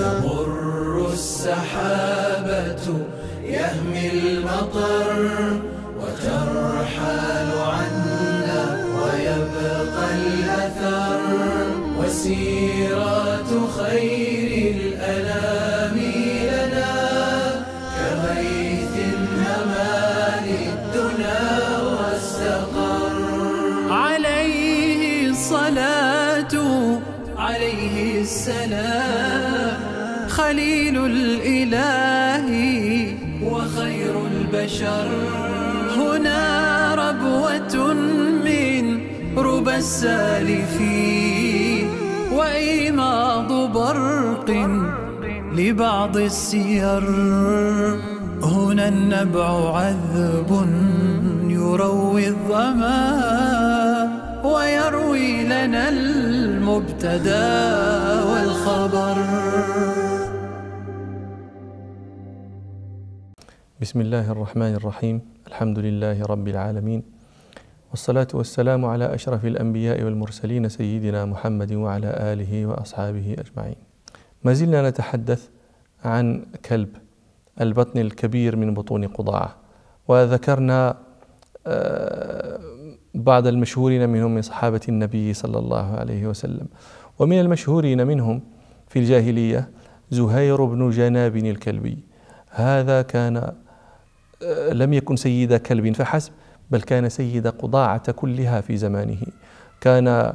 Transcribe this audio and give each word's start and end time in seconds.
تمر 0.00 1.08
السحابة 1.12 2.84
يهمي 3.42 4.10
المطر 4.12 5.60
وترحل 6.00 7.50
عنا 7.58 8.84
ويبقى 8.96 10.06
الأثر 10.14 11.20
وسيرات 11.98 12.75
السلام. 28.26 29.78
خليل 30.28 30.96
الإله 31.06 32.48
وخير 33.42 34.14
البشر. 34.32 35.08
هنا 35.96 36.42
ربوة 36.94 37.74
من 38.46 38.84
ربى 39.38 39.76
السالفين 39.76 41.06
وإيماض 42.32 43.50
برق 43.72 44.50
لبعض 45.54 46.16
السير. 46.16 47.04
هنا 48.42 48.88
النبع 48.88 49.48
عذب 49.78 50.50
يروي 51.48 52.28
الظما 52.28 53.95
ويروي 54.46 55.44
لنا 55.44 55.88
المبتدأ 55.88 57.48
والخبر. 58.30 59.16
بسم 63.80 64.00
الله 64.00 64.32
الرحمن 64.32 64.74
الرحيم. 64.74 65.16
الحمد 65.46 65.78
لله 65.78 66.22
رب 66.22 66.48
العالمين. 66.48 67.02
والصلاة 67.90 68.28
والسلام 68.34 68.84
على 68.84 69.14
أشرف 69.14 69.44
الأنبياء 69.44 70.02
والمرسلين 70.02 70.68
سيدنا 70.68 71.24
محمد 71.24 71.72
وعلى 71.72 72.10
آله 72.32 72.66
وأصحابه 72.66 73.36
أجمعين. 73.38 73.76
ما 74.44 74.52
زلنا 74.52 74.90
نتحدث 74.90 75.48
عن 76.04 76.46
كلب 76.64 76.96
البطن 77.60 77.98
الكبير 77.98 78.56
من 78.56 78.74
بطون 78.74 79.08
قضاعة 79.08 79.56
وذكرنا 80.08 80.96
آه، 81.66 82.60
بعض 83.16 83.46
المشهورين 83.46 84.08
منهم 84.08 84.34
من 84.34 84.42
صحابة 84.42 84.80
النبي 84.88 85.34
صلى 85.34 85.58
الله 85.58 85.96
عليه 85.96 86.26
وسلم. 86.26 86.66
ومن 87.18 87.40
المشهورين 87.40 88.06
منهم 88.06 88.42
في 88.88 88.98
الجاهلية 88.98 89.68
زهير 90.10 90.64
بن 90.64 90.90
جناب 90.90 91.36
الكلبي. 91.36 91.98
هذا 92.50 93.02
كان 93.02 93.52
آه، 94.42 94.72
لم 94.72 94.92
يكن 94.92 95.16
سيد 95.16 95.54
كلب 95.54 95.94
فحسب 95.94 96.32
بل 96.70 96.82
كان 96.82 97.08
سيد 97.08 97.46
قضاعة 97.46 98.12
كلها 98.12 98.60
في 98.60 98.76
زمانه. 98.76 99.18
كان 99.80 100.32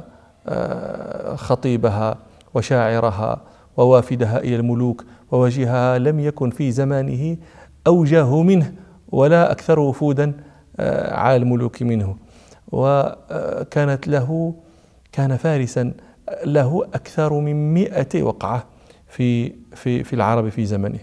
آه، 0.48 1.36
خطيبها 1.36 2.16
وشاعرها 2.54 3.40
ووافدها 3.76 4.38
إلى 4.38 4.56
الملوك 4.56 5.04
ووجهها 5.30 5.98
لم 5.98 6.20
يكن 6.20 6.50
في 6.50 6.70
زمانه 6.70 7.36
أوجه 7.86 8.42
منه 8.42 8.72
ولا 9.08 9.52
أكثر 9.52 9.78
وفودا 9.80 10.32
آه، 10.76 11.14
على 11.14 11.36
الملوك 11.36 11.82
منه. 11.82 12.16
وكانت 12.72 14.08
له 14.08 14.54
كان 15.12 15.36
فارسا 15.36 15.94
له 16.44 16.84
أكثر 16.94 17.32
من 17.32 17.74
مئة 17.74 18.22
وقعة 18.22 18.64
في 19.08 19.52
في 19.74 20.04
في 20.04 20.12
العرب 20.12 20.48
في 20.48 20.66
زمنه. 20.66 20.98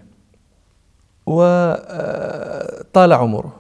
وطال 1.25 3.13
عمره 3.13 3.55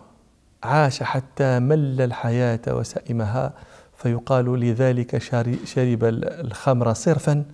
عاش 0.63 1.03
حتى 1.03 1.59
مل 1.59 2.01
الحياة 2.01 2.61
وسئمها 2.67 3.53
فيقال 3.97 4.59
لذلك 4.59 5.17
شرب 5.65 6.03
الخمر 6.03 6.93
صرفا 6.93 7.45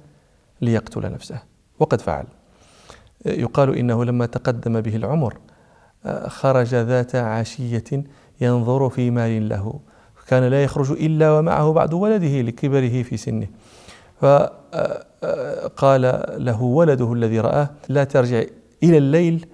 ليقتل 0.62 1.12
نفسه. 1.12 1.40
وقد 1.80 2.02
فعل. 2.02 2.26
يقال 3.26 3.78
إنه 3.78 4.06
لما 4.06 4.26
تقدم 4.26 4.82
به 4.82 4.96
العمر 4.96 5.38
خرج 6.28 6.76
ذات 6.76 7.16
عشية 7.16 8.04
ينظر 8.42 8.90
في 8.90 9.12
مال 9.12 9.50
له. 9.50 9.80
كان 10.28 10.44
لا 10.44 10.64
يخرج 10.64 10.92
إلا 10.92 11.32
ومعه 11.32 11.74
بعض 11.74 11.94
ولده 11.94 12.42
لكبره 12.42 13.04
في 13.04 13.18
سنه. 13.18 13.48
فقال 14.22 16.02
له 16.38 16.64
ولده 16.64 17.14
الذي 17.14 17.40
رآه 17.40 17.70
لا 17.90 18.04
ترجع 18.04 18.44
إلى 18.84 18.98
الليل 18.98 19.46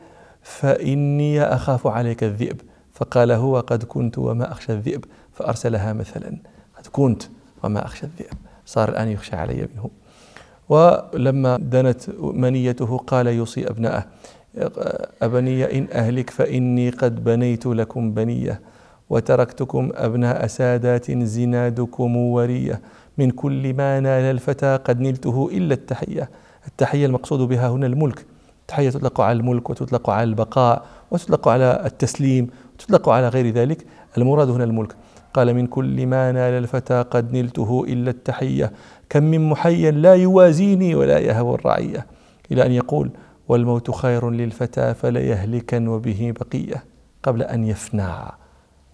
فإني 0.42 1.42
أخاف 1.44 1.88
عليك 1.88 2.24
الذئب. 2.24 2.62
فقال 2.94 3.32
هو 3.32 3.59
قد 3.59 3.84
كنت 3.84 4.18
وما 4.18 4.52
أخشى 4.52 4.74
الذئب. 4.74 5.06
فأرسلها 5.34 5.94
مثلا 5.94 6.38
قد 6.78 6.88
كنت 6.92 7.24
وما 7.64 7.86
أخشى 7.86 8.06
الذئب. 8.06 8.34
صار 8.66 8.90
الآن 8.90 9.08
يخشى 9.08 9.36
علي 9.36 9.68
منه. 9.76 9.90
ولما 10.70 11.58
دنت 11.58 12.02
منيته 12.20 12.98
قال 12.98 13.28
يوصي 13.28 13.68
أبنائه 13.68 14.06
أبني 15.22 15.78
إن 15.78 15.88
أهلك 15.92 16.30
فإني 16.30 16.90
قد 16.90 17.24
بنيت 17.24 17.66
لكم 17.66 18.14
بنية. 18.14 18.62
وتركتكم 19.12 19.90
أبناء 19.96 20.48
سادات 20.48 21.12
زنادكم 21.12 22.18
ورية. 22.18 22.82
من 23.18 23.32
كل 23.32 23.74
ما 23.74 24.00
نال 24.00 24.24
الفتى 24.36 24.80
قد 24.86 25.02
نلته 25.02 25.50
إلا 25.54 25.74
التحية. 25.74 26.30
التحية 26.68 27.06
المقصود 27.06 27.40
بها 27.40 27.70
هنا 27.70 27.88
الملك. 27.88 28.26
التحية 28.62 28.90
تطلق 28.90 29.22
على 29.22 29.40
الملك 29.40 29.70
وتطلق 29.70 30.10
على 30.10 30.24
البقاء 30.24 30.86
وتطلق 31.12 31.48
على 31.48 31.82
التسليم 31.86 32.48
وتطلق 32.76 33.10
على 33.10 33.28
غير 33.28 33.54
ذلك. 33.54 33.86
المراد 34.18 34.50
هنا 34.50 34.64
الملك. 34.64 34.96
قال 35.34 35.54
من 35.54 35.68
كل 35.68 36.08
ما 36.08 36.32
نال 36.32 36.54
الفتى 36.54 37.02
قد 37.02 37.34
نلته 37.34 37.86
إلا 37.88 38.10
التحية. 38.10 38.72
كم 39.10 39.24
من 39.24 39.50
محيا 39.50 39.92
لا 39.92 40.16
يوازيني 40.16 40.96
ولا 40.96 41.20
يهوى 41.20 41.56
الرعية. 41.56 42.06
إلى 42.52 42.66
أن 42.66 42.72
يقول 42.72 43.12
والموت 43.48 43.92
خير 43.92 44.30
للفتى 44.30 44.94
فلا 44.94 45.20
يهلكا 45.20 45.90
وبه 45.90 46.34
بقية. 46.40 46.84
قبل 47.24 47.44
أن 47.44 47.64
يفنى. 47.64 48.41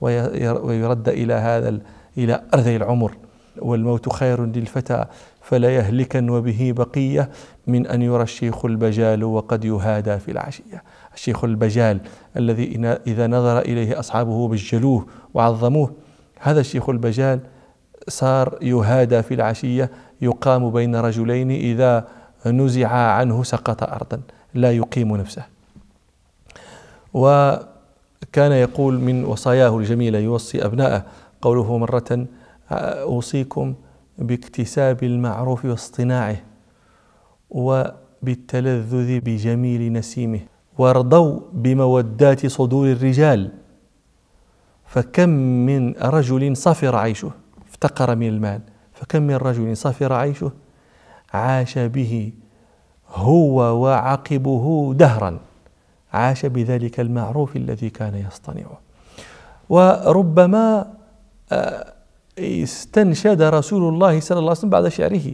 ويرد 0.01 1.09
إلى 1.09 1.33
هذا 1.33 1.79
إلى 2.17 2.43
أرذل 2.53 2.75
العمر. 2.75 3.11
والموت 3.57 4.13
خير 4.13 4.45
للفتى 4.45 5.05
فلا 5.41 5.75
يهلكا 5.75 6.31
وبه 6.31 6.73
بقية 6.77 7.29
من 7.67 7.87
أن 7.87 8.01
يرى 8.01 8.23
الشيخ 8.23 8.65
البجال 8.65 9.23
وقد 9.23 9.65
يهادى 9.65 10.19
في 10.19 10.31
العشية. 10.31 10.83
الشيخ 11.13 11.43
البجال 11.43 11.99
الذي 12.37 12.97
إذا 13.07 13.27
نظر 13.27 13.59
إليه 13.59 13.99
أصحابه 13.99 14.47
بجلوه 14.47 15.05
وعظموه 15.33 15.93
هذا 16.39 16.59
الشيخ 16.59 16.89
البجال 16.89 17.39
صار 18.07 18.57
يهادى 18.61 19.23
في 19.23 19.33
العشية 19.33 19.91
يقام 20.21 20.71
بين 20.71 20.95
رجلين 20.95 21.51
إذا 21.51 22.07
نزع 22.45 22.87
عنه 22.87 23.43
سقط 23.43 23.83
أرضا 23.83 24.21
لا 24.53 24.71
يقيم 24.71 25.15
نفسه. 25.15 25.43
وكان 28.23 28.51
يقول 28.51 28.99
من 28.99 29.25
وصاياه 29.25 29.77
الجميلة 29.77 30.19
يوصي 30.19 30.65
أبناءه. 30.65 31.05
قوله 31.41 31.77
مرة 31.77 32.27
أوصيكم 32.71 33.73
باكتساب 34.17 35.03
المعروف 35.03 35.65
واصطناعه 35.65 36.37
وبالتلذذ 37.49 39.19
بجميل 39.19 39.93
نسيمه. 39.93 40.39
وارضوا 40.77 41.39
بمودات 41.53 42.45
صدور 42.45 42.91
الرجال. 42.91 43.51
فكم 44.85 45.29
من 45.29 45.93
رجل 45.93 46.57
صفر 46.57 46.95
عيشه؟ 46.95 47.31
افتقر 47.69 48.15
من 48.15 48.27
المال. 48.27 48.61
فكم 48.93 49.21
من 49.21 49.35
رجل 49.35 49.77
صفر 49.77 50.13
عيشه؟ 50.13 50.51
عاش 51.33 51.77
به 51.77 52.33
هو 53.09 53.83
وعقبه 53.83 54.93
دهرا. 54.93 55.39
عاش 56.13 56.45
بذلك 56.45 56.99
المعروف 56.99 57.55
الذي 57.55 57.89
كان 57.89 58.15
يصطنعه. 58.15 58.79
وربما 59.69 60.93
آه، 61.51 61.93
استنشد 62.39 63.41
رسول 63.41 63.93
الله 63.93 64.19
صلى 64.19 64.39
الله 64.39 64.49
عليه 64.49 64.59
وسلم 64.59 64.69
بعد 64.69 64.87
شعره. 64.87 65.33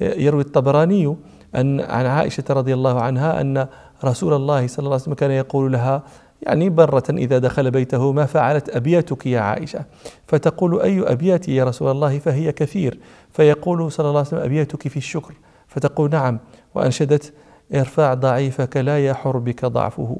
يروي 0.00 0.42
الطبراني 0.42 1.16
أن 1.54 1.80
عن 1.80 2.06
عائشة 2.06 2.44
رضي 2.50 2.74
الله 2.74 3.00
عنها 3.00 3.40
أن 3.40 3.66
رسول 4.04 4.34
الله 4.34 4.66
صلى 4.66 4.78
الله 4.78 4.92
عليه 4.92 5.02
وسلم 5.02 5.14
كان 5.14 5.30
يقول 5.30 5.72
لها 5.72 6.02
يعني 6.42 6.68
برة 6.68 7.04
إذا 7.10 7.38
دخل 7.38 7.70
بيته 7.70 8.12
ما 8.12 8.26
فعلت 8.26 8.76
أبياتك 8.76 9.26
يا 9.26 9.40
عائشة؟ 9.40 9.84
فتقول 10.26 10.80
أي 10.80 11.12
أبياتي 11.12 11.54
يا 11.54 11.64
رسول 11.64 11.90
الله؟ 11.90 12.18
فهي 12.18 12.52
كثير. 12.52 12.98
فيقول 13.32 13.92
صلى 13.92 14.08
الله 14.08 14.18
عليه 14.18 14.28
وسلم 14.28 14.40
أبياتك 14.40 14.88
في 14.88 14.96
الشكر. 14.96 15.34
فتقول 15.68 16.10
نعم. 16.10 16.38
وأنشدت 16.74 17.32
ارفع 17.74 18.14
ضعيفك 18.14 18.76
لا 18.76 19.06
يحر 19.06 19.38
بك 19.38 19.64
ضعفه. 19.64 20.18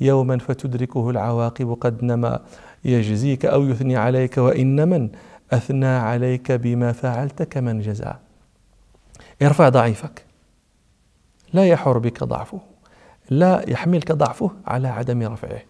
يوما 0.00 0.38
فتدركه 0.38 1.10
العواقب 1.10 1.78
قد 1.80 2.04
نما. 2.04 2.40
يجزيك 2.84 3.46
أو 3.46 3.64
يثني 3.64 3.96
عليك 3.96 4.38
وإن 4.38 4.88
من 4.88 5.08
أثنى 5.52 5.86
عليك 5.86 6.52
بما 6.52 6.92
فعلت 6.92 7.42
كمن 7.42 7.80
جزى. 7.80 8.12
ارفع 9.42 9.68
ضعيفك. 9.68 10.24
لا 11.52 11.66
يحر 11.66 11.98
بك 11.98 12.24
ضعفه. 12.24 12.60
لا 13.30 13.70
يحملك 13.70 14.12
ضعفه 14.12 14.50
على 14.66 14.88
عدم 14.88 15.22
رفعه. 15.22 15.62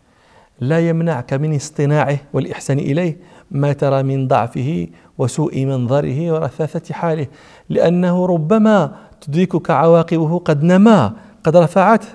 لا 0.61 0.88
يمنعك 0.88 1.32
من 1.32 1.55
اصطناعه 1.55 2.19
والإحسان 2.32 2.79
إليه. 2.79 3.17
ما 3.50 3.72
ترى 3.72 4.02
من 4.02 4.29
ضعفه 4.29 4.88
وسوء 5.19 5.64
منظره 5.64 6.32
ورثاثة 6.32 6.94
حاله. 6.94 7.26
لأنه 7.69 8.26
ربما 8.26 8.96
تدركك 9.20 9.70
عواقبه 9.70 10.38
قد 10.38 10.62
نما 10.62 11.12
قد 11.44 11.56
رفعته 11.56 12.08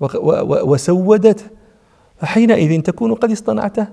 وسودته. 0.00 1.44
فحينئذ 2.16 2.82
تكون 2.82 3.14
قد 3.14 3.30
اصطنعته. 3.30 3.86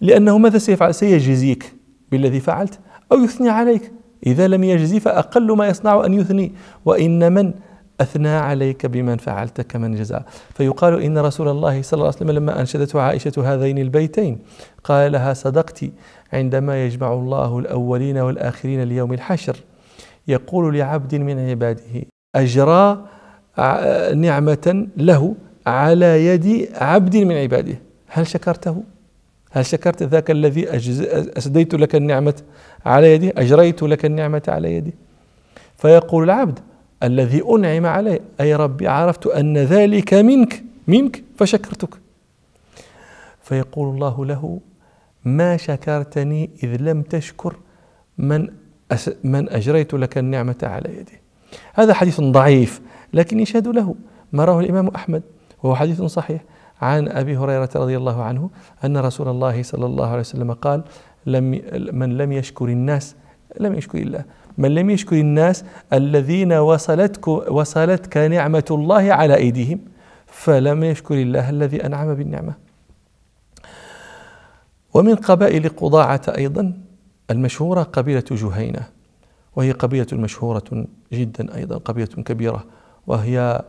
لأنه 0.00 0.38
ماذا 0.38 0.58
سيفعل؟ 0.58 0.94
سيجزيك 0.94 1.74
بالذي 2.10 2.40
فعلت 2.40 2.78
أو 3.12 3.24
يثني 3.24 3.48
عليك. 3.48 3.92
إذا 4.26 4.48
لم 4.48 4.64
يجزي 4.64 5.00
فأقل 5.00 5.56
ما 5.56 5.68
يصنع 5.68 6.04
أن 6.06 6.14
يثني. 6.14 6.52
وإن 6.84 7.32
من 7.32 7.54
أثنى 8.00 8.28
عليك 8.28 8.86
بمن 8.86 9.16
فعلت 9.16 9.60
كمن 9.60 9.94
جزاء. 9.94 10.24
فيقال 10.54 11.02
إن 11.02 11.18
رسول 11.18 11.48
الله 11.48 11.82
صلى 11.82 11.98
الله 11.98 12.06
عليه 12.06 12.16
وسلم 12.16 12.30
لما 12.30 12.60
أنشدته 12.60 13.00
عائشة 13.00 13.32
هذين 13.44 13.78
البيتين 13.78 14.38
قال 14.84 15.12
لها 15.12 15.34
صدقت 15.34 15.84
عندما 16.32 16.84
يجمع 16.84 17.12
الله 17.12 17.58
الأولين 17.58 18.18
والآخرين 18.18 18.82
ليوم 18.82 19.12
الحشر. 19.12 19.56
يقول 20.28 20.78
لعبد 20.78 21.14
من 21.14 21.48
عباده 21.50 22.02
أجرى 22.34 23.06
نعمة 24.14 24.86
له 24.96 25.34
على 25.66 26.26
يد 26.26 26.68
عبد 26.74 27.16
من 27.16 27.36
عباده. 27.36 27.78
هل 28.06 28.26
شكرته؟ 28.26 28.82
هل 29.50 29.66
شكرت 29.66 30.02
ذاك 30.02 30.30
الذي 30.30 30.76
أسديت 31.38 31.74
لك 31.74 31.94
النعمة 31.94 32.34
على 32.86 33.12
يدي؟ 33.14 33.30
أجريت 33.30 33.82
لك 33.82 34.04
النعمة 34.04 34.42
على 34.48 34.74
يدي. 34.74 34.94
فيقول 35.76 36.24
العبد 36.24 36.58
الذي 37.02 37.42
أنعم 37.50 37.86
عليه 37.86 38.20
أي 38.40 38.54
ربي 38.54 38.88
عرفت 38.88 39.26
أن 39.26 39.58
ذلك 39.58 40.14
منك 40.14 40.62
منك 40.86 41.22
فشكرتك. 41.36 41.94
فيقول 43.42 43.94
الله 43.94 44.26
له 44.26 44.60
ما 45.24 45.56
شكرتني 45.56 46.50
إذ 46.62 46.76
لم 46.82 47.02
تشكر 47.02 47.56
من 48.18 48.48
من 49.24 49.48
أجريت 49.48 49.94
لك 49.94 50.18
النعمة 50.18 50.56
على 50.62 50.96
يدي. 50.98 51.20
هذا 51.74 51.94
حديث 51.94 52.20
ضعيف 52.20 52.80
لكن 53.14 53.40
يشهد 53.40 53.68
له 53.68 53.94
ما 54.32 54.44
رواه 54.44 54.60
الإمام 54.60 54.88
أحمد. 54.88 55.22
وهو 55.62 55.74
حديث 55.74 56.02
صحيح 56.02 56.44
عن 56.82 57.08
أبي 57.08 57.36
هريرة 57.36 57.70
رضي 57.76 57.96
الله 57.96 58.22
عنه 58.22 58.50
أن 58.84 58.96
رسول 58.96 59.28
الله 59.28 59.62
صلى 59.62 59.86
الله 59.86 60.08
عليه 60.08 60.20
وسلم 60.20 60.52
قال 60.52 60.84
لم 61.26 61.62
من 61.92 62.18
لم 62.18 62.32
يشكر 62.32 62.64
الناس 62.64 63.16
لم 63.60 63.74
يشكر 63.74 63.98
الله. 63.98 64.24
من 64.58 64.74
لم 64.74 64.90
يشكر 64.90 65.16
الناس 65.16 65.64
الذين 65.92 66.52
وصلتك 66.52 67.28
وصلتك 67.28 68.16
نعمة 68.16 68.64
الله 68.70 69.12
على 69.12 69.34
أيديهم 69.36 69.80
فلم 70.26 70.84
يشكر 70.84 71.14
الله 71.14 71.50
الذي 71.50 71.86
أنعم 71.86 72.14
بالنعمة. 72.14 72.54
ومن 74.94 75.14
قبائل 75.14 75.68
قضاعة 75.68 76.22
أيضا 76.38 76.72
المشهورة 77.30 77.82
قبيلة 77.82 78.24
جهينة 78.30 78.88
وهي 79.56 79.72
قبيلة 79.72 80.06
مشهورة 80.12 80.86
جدا 81.12 81.56
أيضا 81.56 81.76
قبيلة 81.78 82.06
كبيرة 82.06 82.64
وهي 83.06 83.62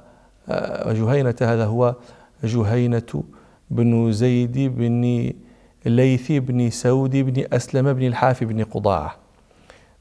آه، 0.50 0.94
جهينة. 0.94 1.36
هذا 1.42 1.65
هو 1.65 1.95
جهينة 2.44 3.24
بن 3.69 4.12
زيد 4.12 4.57
بن 4.57 5.33
ليث 5.86 6.31
بن 6.31 6.69
سود 6.69 7.15
بن 7.15 7.45
أسلم 7.54 7.94
بن 7.94 8.07
الحاف 8.07 8.44
بن 8.44 8.63
قضاعة. 8.63 9.15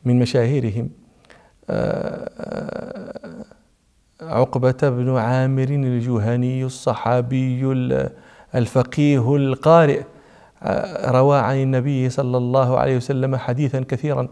من 0.05 0.19
مشاهيرهم 0.19 0.91
آه، 1.70 2.31
آه، 2.38 3.44
عقبة 4.20 4.91
بن 4.91 5.17
عامر 5.17 5.69
الجهني 5.69 6.64
الصحابي 6.64 7.73
الفقيه 8.55 9.37
القارئ. 9.37 10.03
روى 11.04 11.38
عن 11.38 11.56
النبي 11.56 12.08
صلى 12.10 12.36
الله 12.36 12.78
عليه 12.78 12.96
وسلم 12.96 13.36
حديثا 13.36 13.80
كثيرا. 13.80 14.28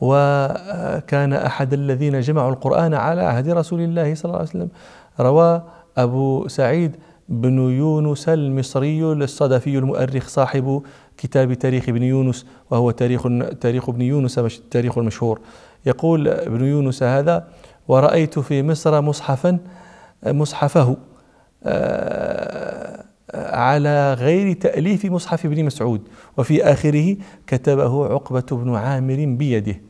وكان 0.00 1.32
أحد 1.32 1.72
الذين 1.72 2.20
جمعوا 2.20 2.50
القرآن 2.50 2.94
على 2.94 3.22
عهد 3.22 3.48
رسول 3.48 3.80
الله 3.80 4.14
صلى 4.14 4.24
الله 4.24 4.38
عليه 4.38 4.48
وسلم. 4.48 4.68
روى 5.20 5.62
أبو 5.96 6.48
سعيد 6.48 6.96
بن 7.28 7.58
يونس 7.58 8.28
المصري 8.28 9.12
الصدفي 9.12 9.78
المؤرخ 9.78 10.28
صاحب 10.28 10.82
كتاب 11.16 11.54
تاريخ 11.54 11.88
ابن 11.88 12.02
يونس 12.02 12.46
وهو 12.70 12.90
تاريخ 12.90 13.28
تاريخ 13.60 13.88
ابن 13.88 14.02
يونس 14.02 14.38
التاريخ 14.38 14.98
المشهور. 14.98 15.40
يقول 15.86 16.28
ابن 16.28 16.64
يونس 16.64 17.02
هذا 17.02 17.46
ورأيت 17.88 18.38
في 18.38 18.62
مصر 18.62 19.00
مصحفا 19.00 19.58
مصحفه. 20.26 20.96
آه، 21.64 22.37
على 23.58 24.14
غير 24.14 24.52
تأليف 24.52 25.04
مصحف 25.04 25.46
ابن 25.46 25.64
مسعود. 25.64 26.00
وفي 26.36 26.64
آخره 26.64 27.16
كتبه 27.46 28.06
عقبة 28.06 28.46
بن 28.52 28.74
عامر 28.74 29.24
بيده. 29.38 29.80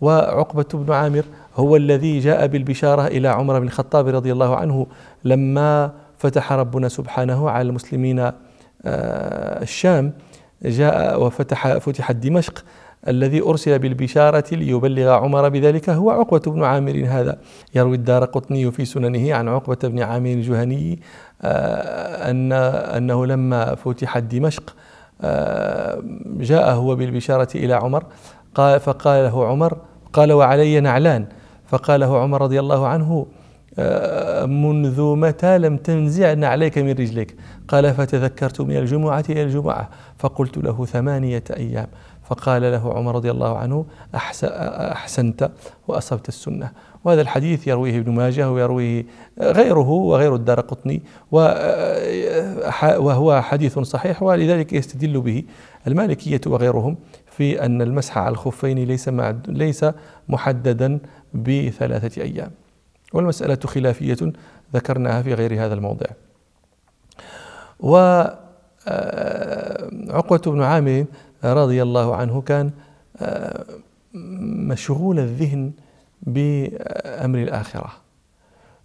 وعقبة 0.00 0.66
بن 0.74 0.92
عامر 0.92 1.24
هو 1.56 1.76
الذي 1.76 2.18
جاء 2.18 2.46
بالبشارة 2.46 3.06
إلى 3.06 3.28
عمر 3.28 3.58
بن 3.58 3.66
الخطاب 3.66 4.08
رضي 4.08 4.32
الله 4.32 4.56
عنه 4.56 4.86
لما 5.24 5.92
فتح 6.18 6.52
ربنا 6.52 6.88
سبحانه 6.88 7.50
على 7.50 7.68
المسلمين 7.68 8.18
آه، 8.18 8.32
الشام. 9.62 10.12
جاء 10.62 11.22
وفتح 11.22 11.78
فتحت 11.78 12.16
دمشق 12.16 12.64
الذي 13.08 13.42
أرسل 13.42 13.78
بالبشارة 13.78 14.44
ليبلغ 14.52 15.08
عمر 15.08 15.48
بذلك. 15.48 15.90
هو 15.90 16.10
عقبة 16.10 16.52
بن 16.52 16.64
عامر 16.64 17.04
هذا. 17.06 17.38
يروي 17.74 17.96
الدار 17.96 18.24
قطني 18.24 18.70
في 18.70 18.84
سننه 18.84 19.34
عن 19.34 19.48
عقبة 19.48 19.88
بن 19.88 20.02
عامر 20.02 20.30
الجهني 20.30 21.00
أن 21.42 22.52
أنه 22.52 23.26
لما 23.26 23.74
فتحت 23.74 24.22
دمشق 24.22 24.74
آه، 25.22 26.02
جاء 26.26 26.70
هو 26.70 26.96
بالبشارة 26.96 27.48
إلى 27.54 27.74
عمر 27.74 28.04
قال 28.54 28.80
فقال 28.80 29.24
له 29.24 29.46
عمر 29.46 29.78
قال 30.12 30.32
وعلي 30.32 30.80
نعلان. 30.80 31.26
فقال 31.66 32.00
له 32.00 32.18
عمر 32.18 32.42
رضي 32.42 32.60
الله 32.60 32.86
عنه 32.86 33.26
آه، 33.78 34.46
منذ 34.46 35.02
متى 35.02 35.58
لم 35.58 35.76
تنزعن 35.76 36.44
عليك 36.44 36.78
من 36.78 36.90
رجليك؟ 36.90 37.36
قال 37.68 37.94
فتذكرت 37.94 38.60
من 38.60 38.76
الجمعة 38.76 39.24
إلى 39.30 39.42
الجمعة. 39.42 39.88
فقلت 40.18 40.58
له 40.58 40.84
ثمانية 40.84 41.44
أيام. 41.56 41.86
فقال 42.30 42.62
له 42.62 42.94
عمر 42.94 43.14
رضي 43.14 43.30
الله 43.30 43.58
عنه 43.58 43.86
أحسنت 44.92 45.50
وأصبت 45.88 46.28
السنة. 46.28 46.70
وهذا 47.04 47.20
الحديث 47.20 47.66
يرويه 47.66 47.98
ابن 47.98 48.12
ماجه 48.12 48.50
ويرويه 48.50 49.06
غيره 49.40 49.88
وغير 49.88 50.34
الدار 50.34 50.60
قطني 50.60 51.02
وهو 52.80 53.42
حديث 53.42 53.78
صحيح 53.78 54.22
ولذلك 54.22 54.72
يستدل 54.72 55.20
به 55.20 55.44
المالكية 55.86 56.40
وغيرهم 56.46 56.96
في 57.26 57.64
أن 57.64 57.82
المسح 57.82 58.18
على 58.18 58.28
الخفين 58.28 58.78
ليس 58.78 59.08
ليس 59.48 59.84
محددا 60.28 60.98
بثلاثة 61.34 62.22
أيام. 62.22 62.50
والمسألة 63.12 63.58
خلافية 63.64 64.32
ذكرناها 64.74 65.22
في 65.22 65.34
غير 65.34 65.66
هذا 65.66 65.74
الموضع. 65.74 66.06
وعقبة 67.80 68.40
آه، 70.46 70.50
بن 70.50 70.62
عامر 70.62 71.04
رضي 71.44 71.82
الله 71.82 72.16
عنه 72.16 72.40
كان 72.40 72.70
آه، 73.16 73.64
مشغول 74.70 75.18
الذهن 75.18 75.72
بأمر 76.22 77.38
الآخرة. 77.42 77.92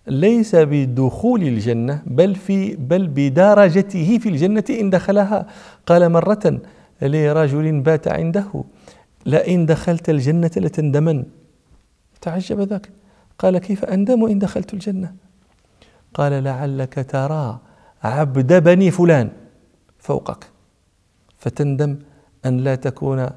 ليس 0.08 0.56
بدخول 0.56 1.44
الجنة 1.44 2.02
بل 2.06 2.36
في 2.36 2.76
بل 2.76 3.08
بدرجته 3.08 4.18
في 4.18 4.30
الجنة 4.30 4.64
إن 4.70 4.90
دخلها. 4.90 5.48
قال 5.86 6.10
مرة 6.10 6.60
لرجل 7.02 7.80
بات 7.82 8.08
عنده 8.08 8.64
لئن 9.26 9.66
دخلت 9.66 10.10
الجنة 10.10 10.52
لتندمن. 10.58 11.24
تعجب 12.22 12.60
ذاك. 12.60 12.90
قال 13.40 13.58
كيف 13.58 13.86
أندم 13.86 14.26
إن 14.26 14.40
دخلت 14.40 14.74
الجنة؟ 14.74 15.14
قال 16.14 16.44
لعلك 16.44 17.06
ترى 17.10 17.60
عبد 18.04 18.64
بني 18.64 18.92
فلان 18.92 19.30
فوقك 20.00 20.48
فتندم 21.38 21.98
أن 22.46 22.58
لا 22.58 22.76
تكون 22.76 23.30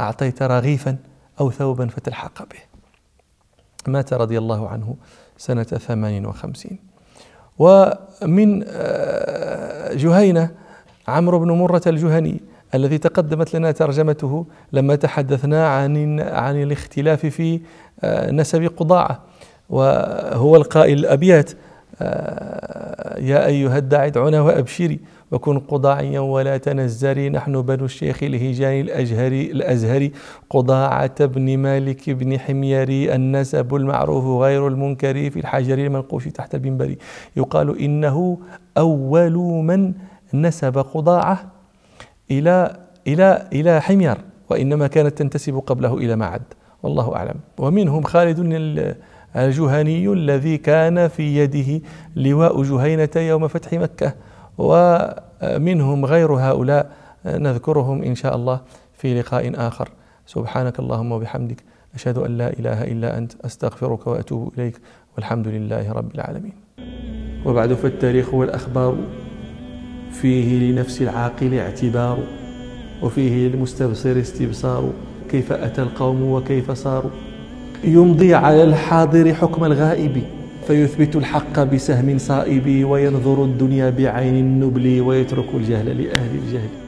أعطيت 0.00 0.42
رغيفا 0.42 0.96
أو 1.40 1.50
ثوبا 1.50 1.86
فتلحق 1.86 2.42
به. 2.42 2.58
مات 3.86 4.12
رضي 4.12 4.38
الله 4.38 4.68
عنه 4.68 4.96
سنة 5.38 5.62
ثمان 5.62 6.26
وخمسين. 6.26 6.78
ومن 7.58 8.64
آه، 8.66 9.94
جهينة 9.94 10.50
عمرو 11.08 11.38
بن 11.38 11.50
مرة 11.50 11.82
الجهني 11.86 12.40
الذي 12.74 12.98
تقدمت 12.98 13.54
لنا 13.54 13.72
ترجمته 13.72 14.46
لما 14.72 14.94
تحدثنا 14.96 15.68
عن 15.68 16.20
عن 16.20 16.62
الاختلاف 16.62 17.26
في 17.26 17.60
آه، 18.04 18.30
نسب 18.30 18.70
قضاعة. 18.76 19.22
وهو 19.70 20.56
القائل 20.56 20.98
الأبيات 20.98 21.50
آه، 22.00 23.20
يا 23.20 23.46
أيها 23.46 23.78
الداعي 23.78 24.06
ادعنا 24.06 24.40
وأبشري. 24.40 25.00
وكن 25.32 25.58
قضاعيا 25.58 26.20
ولا 26.20 26.56
تنزري. 26.56 27.28
نحن 27.28 27.62
بنو 27.62 27.84
الشيخ 27.84 28.22
الهجاني 28.22 28.80
الأجهري 28.80 29.50
الأزهري. 29.50 30.12
قضاعة 30.50 31.24
بن 31.26 31.58
مالك 31.58 32.10
بن 32.10 32.38
حميري. 32.38 33.14
النسب 33.14 33.74
المعروف 33.74 34.24
غير 34.42 34.68
المنكر 34.68 35.30
في 35.30 35.38
الحجر 35.40 35.78
المنقوش 35.78 36.28
تحت 36.28 36.54
المنبر. 36.54 36.94
يقال 37.36 37.78
إنه 37.80 38.38
أول 38.78 39.36
من 39.64 39.94
نسب 40.34 40.78
قضاعة 40.78 41.52
إلى 42.30 42.76
إلى 43.06 43.48
إلى 43.52 43.80
حمير 43.80 44.16
وإنما 44.50 44.86
كانت 44.86 45.18
تنتسب 45.18 45.62
قبله 45.66 45.98
إلى 45.98 46.16
معد. 46.16 46.42
والله 46.82 47.16
أعلم. 47.16 47.34
ومنهم 47.58 48.02
خالد 48.02 48.38
الجهني 49.36 50.12
الذي 50.12 50.58
كان 50.58 51.08
في 51.08 51.36
يده 51.36 51.84
لواء 52.16 52.62
جهينة 52.62 53.08
يوم 53.16 53.48
فتح 53.48 53.72
مكة. 53.72 54.14
ومنهم 54.58 56.04
غير 56.04 56.32
هؤلاء 56.32 56.90
نذكرهم 57.26 58.02
إن 58.02 58.14
شاء 58.14 58.36
الله 58.36 58.60
في 58.94 59.20
لقاء 59.20 59.52
آخر. 59.68 59.88
سبحانك 60.26 60.78
اللهم 60.78 61.12
وبحمدك 61.12 61.62
أشهد 61.94 62.18
أن 62.18 62.38
لا 62.38 62.48
إله 62.52 62.84
إلا 62.84 63.18
أنت 63.18 63.32
أستغفرك 63.44 64.06
وأتوب 64.06 64.52
إليك 64.58 64.80
والحمد 65.16 65.48
لله 65.48 65.92
رب 65.92 66.14
العالمين. 66.14 66.52
وبعد 67.46 67.72
فالتاريخ 67.72 68.34
والأخبار 68.34 68.96
فيه 70.12 70.70
لنفس 70.70 71.02
العاقل 71.02 71.54
اعتبار 71.54 72.18
وفيه 73.02 73.48
للمستبصر 73.48 74.20
استبصار 74.20 74.90
كيف 75.30 75.52
أتى 75.52 75.82
القوم 75.82 76.22
وكيف 76.22 76.70
صاروا. 76.70 77.10
يمضي 77.84 78.34
على 78.34 78.62
الحاضر 78.62 79.34
حكم 79.34 79.64
الغائب. 79.64 80.22
فيثبت 80.68 81.16
الحق 81.16 81.62
بسهم 81.62 82.18
صائب 82.18 82.84
وينظر 82.84 83.44
الدنيا 83.44 83.90
بعين 83.90 84.34
النبل 84.34 85.00
ويترك 85.00 85.54
الجهل 85.54 86.02
لأهل 86.02 86.30
الجهل. 86.34 86.87